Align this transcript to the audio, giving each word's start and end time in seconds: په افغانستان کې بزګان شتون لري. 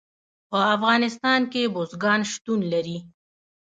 په 0.49 0.57
افغانستان 0.75 1.41
کې 1.51 1.71
بزګان 1.75 2.21
شتون 2.31 2.59
لري. 2.73 2.97